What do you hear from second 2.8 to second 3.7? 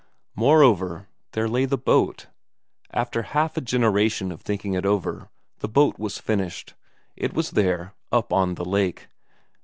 after half a